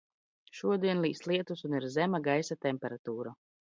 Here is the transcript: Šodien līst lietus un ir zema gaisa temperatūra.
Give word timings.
Šodien 0.59 1.03
līst 1.05 1.29
lietus 1.33 1.63
un 1.71 1.79
ir 1.83 1.89
zema 2.01 2.25
gaisa 2.31 2.63
temperatūra. 2.69 3.41